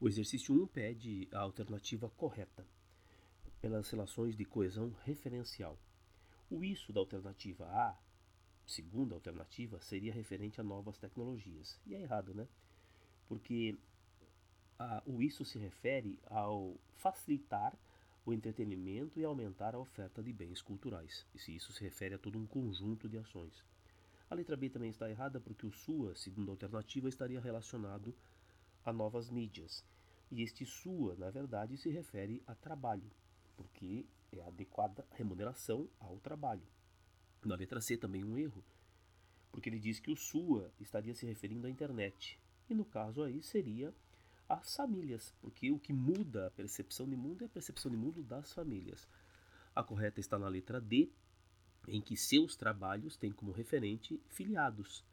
[0.00, 2.66] O exercício 1 pede a alternativa correta
[3.60, 5.78] pelas relações de coesão referencial.
[6.48, 7.94] O isso da alternativa A,
[8.66, 11.78] segunda alternativa, seria referente a novas tecnologias.
[11.86, 12.48] E é errado, né?
[13.28, 13.78] Porque
[14.78, 17.76] a, o isso se refere ao facilitar
[18.24, 21.26] o entretenimento e aumentar a oferta de bens culturais.
[21.34, 23.62] E se isso se refere a todo um conjunto de ações.
[24.30, 28.14] A letra B também está errada porque o sua, segunda alternativa, estaria relacionado
[28.84, 29.84] a novas mídias.
[30.30, 33.10] E este sua, na verdade, se refere a trabalho,
[33.56, 36.66] porque é adequada remuneração ao trabalho.
[37.44, 38.64] Na letra C também um erro,
[39.50, 42.38] porque ele diz que o sua estaria se referindo à internet.
[42.68, 43.92] E no caso aí seria
[44.48, 48.22] as famílias, porque o que muda a percepção de mundo é a percepção de mundo
[48.22, 49.08] das famílias.
[49.74, 51.10] A correta está na letra D,
[51.88, 55.04] em que seus trabalhos têm como referente filiados.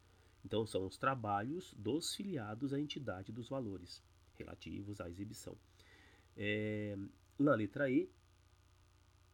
[0.48, 4.02] Então, são os trabalhos dos filiados à entidade dos valores
[4.38, 5.54] relativos à exibição.
[6.34, 6.96] É,
[7.38, 8.08] na letra E,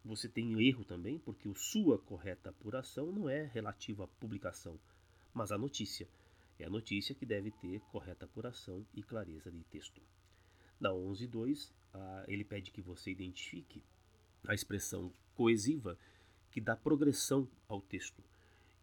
[0.03, 4.77] você tem erro também, porque o sua correta apuração não é relativa à publicação,
[5.33, 6.05] mas à notícia.
[6.59, 10.01] É a notícia que deve ter correta apuração e clareza de texto.
[10.77, 11.71] Na 11.2,
[12.27, 13.81] ele pede que você identifique
[14.45, 15.97] a expressão coesiva
[16.51, 18.21] que dá progressão ao texto.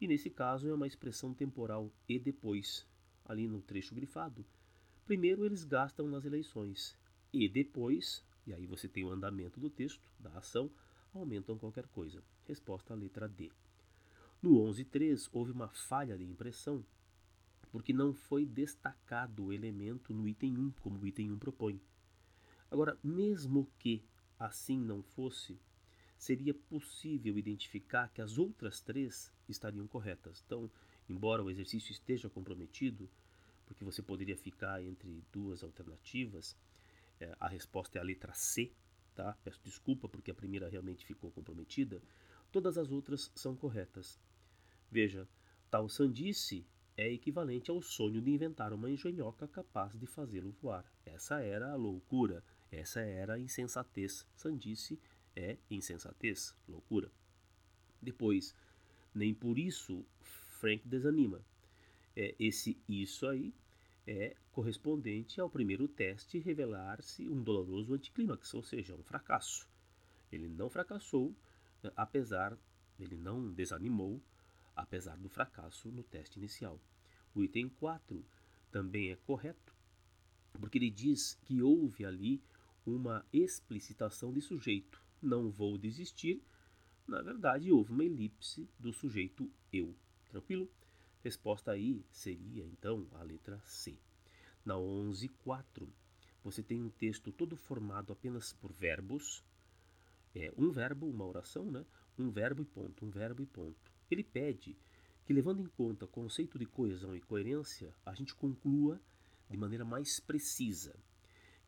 [0.02, 2.84] E nesse caso é uma expressão temporal e depois.
[3.24, 4.44] Ali no trecho grifado,
[5.06, 6.98] primeiro eles gastam nas eleições
[7.32, 10.68] e depois, e aí você tem o andamento do texto, da ação,
[11.14, 12.20] aumentam qualquer coisa.
[12.48, 13.52] Resposta à letra D.
[14.42, 16.84] No 11.3 houve uma falha de impressão
[17.70, 21.80] porque não foi destacado o elemento no item 1, como o item 1 propõe.
[22.68, 24.02] Agora, mesmo que
[24.36, 25.60] assim não fosse,
[26.22, 30.40] seria possível identificar que as outras três estariam corretas.
[30.46, 30.70] Então,
[31.08, 33.10] embora o exercício esteja comprometido,
[33.66, 36.56] porque você poderia ficar entre duas alternativas,
[37.18, 38.70] é, a resposta é a letra C,
[39.16, 39.36] tá?
[39.42, 42.00] Peço desculpa porque a primeira realmente ficou comprometida.
[42.52, 44.20] Todas as outras são corretas.
[44.92, 45.28] Veja,
[45.68, 46.64] tal sandice
[46.96, 50.84] é equivalente ao sonho de inventar uma engenhoca capaz de fazê-lo voar.
[51.04, 54.24] Essa era a loucura, essa era a insensatez.
[54.36, 55.00] Sandice
[55.36, 57.10] é insensatez, loucura.
[58.00, 58.54] Depois,
[59.14, 60.04] nem por isso
[60.60, 61.40] Frank desanima.
[62.14, 63.54] É, esse isso aí
[64.06, 69.68] é correspondente ao primeiro teste revelar-se um doloroso anticlímax, ou seja, um fracasso.
[70.30, 71.34] Ele não fracassou,
[71.96, 72.56] apesar,
[72.98, 74.20] ele não desanimou,
[74.74, 76.80] apesar do fracasso no teste inicial.
[77.34, 78.24] O item 4
[78.70, 79.74] também é correto,
[80.52, 82.42] porque ele diz que houve ali
[82.86, 86.42] uma explicitação de sujeito, não vou desistir,
[87.06, 89.94] na verdade houve uma elipse do sujeito eu.
[90.30, 90.68] Tranquilo?
[91.22, 93.96] Resposta aí seria então a letra C.
[94.64, 95.88] Na 11.4,
[96.42, 99.44] você tem um texto todo formado apenas por verbos,
[100.34, 101.84] é, um verbo, uma oração, né?
[102.18, 103.92] um verbo e ponto, um verbo e ponto.
[104.10, 104.76] Ele pede
[105.24, 109.00] que, levando em conta o conceito de coesão e coerência, a gente conclua
[109.48, 110.94] de maneira mais precisa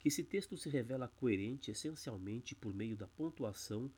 [0.05, 3.91] esse texto se revela coerente essencialmente por meio da pontuação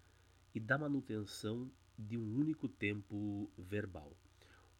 [0.54, 1.68] e da manutenção
[1.98, 4.16] de um único tempo verbal.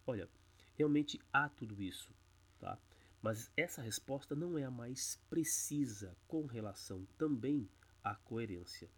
[0.07, 0.29] Olha,
[0.77, 2.15] realmente há tudo isso,
[2.61, 2.79] tá?
[3.21, 7.69] Mas essa resposta não é a mais precisa com relação também
[8.05, 8.89] à coerência,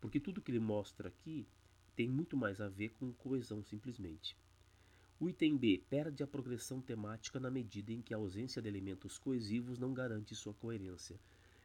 [0.00, 1.46] porque tudo que ele mostra aqui
[1.94, 4.36] tem muito mais a ver com coesão simplesmente.
[5.20, 9.18] O item B perde a progressão temática na medida em que a ausência de elementos
[9.18, 11.18] coesivos não garante sua coerência.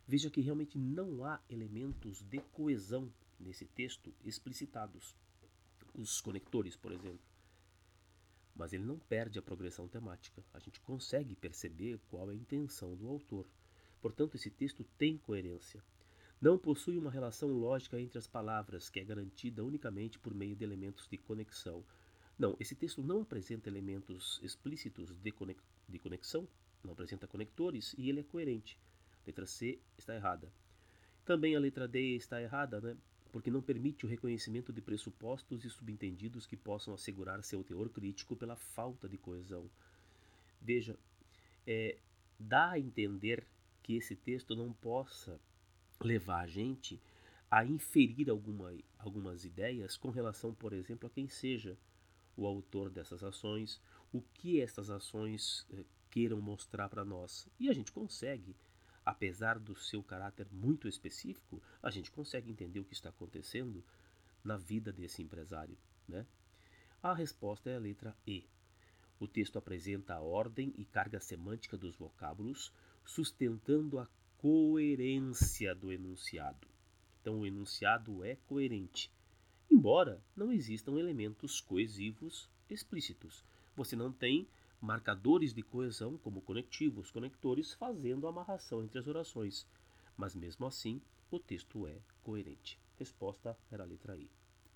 [0.07, 5.15] Veja que realmente não há elementos de coesão nesse texto explicitados.
[5.93, 7.21] Os conectores, por exemplo.
[8.55, 10.43] Mas ele não perde a progressão temática.
[10.53, 13.47] A gente consegue perceber qual é a intenção do autor.
[14.01, 15.83] Portanto, esse texto tem coerência.
[16.41, 20.63] Não possui uma relação lógica entre as palavras, que é garantida unicamente por meio de
[20.63, 21.85] elementos de conexão.
[22.37, 25.31] Não, esse texto não apresenta elementos explícitos de,
[25.99, 26.45] conexão,
[26.83, 28.77] não apresenta conectores e ele é coerente.
[29.25, 30.51] Letra C está errada.
[31.25, 32.97] Também a letra D está errada, né?
[33.33, 38.35] porque não permite o reconhecimento de pressupostos e subentendidos que possam assegurar seu teor crítico
[38.35, 39.67] pela falta de coesão.
[40.61, 40.95] Veja,
[41.65, 41.97] é,
[42.39, 43.43] dá a entender
[43.81, 45.39] que esse texto não possa
[45.99, 47.01] levar a gente
[47.49, 51.75] a inferir alguma, algumas ideias com relação, por exemplo, a quem seja
[52.37, 53.81] o autor dessas ações,
[54.11, 57.47] o que essas ações eh, queiram mostrar para nós.
[57.59, 58.55] E a gente consegue
[59.05, 63.83] apesar do seu caráter muito específico, a gente consegue entender o que está acontecendo
[64.43, 65.77] na vida desse empresário.
[66.07, 66.25] Né?
[67.01, 68.45] A resposta é a letra E.
[69.19, 72.73] O texto apresenta a ordem e carga semântica dos vocábulos,
[73.05, 74.07] sustentando a
[74.37, 76.67] coerência do enunciado.
[77.21, 79.09] Então, o enunciado é coerente,
[79.71, 83.43] embora não existam elementos coesivos explícitos.
[83.75, 84.47] Você não tem
[84.83, 89.65] marcadores de coesão, como conectivos, conectores, fazendo amarração entre as orações.
[90.17, 91.01] Mas mesmo assim,
[91.31, 92.77] o texto é coerente.
[92.99, 94.29] Resposta era a letra I.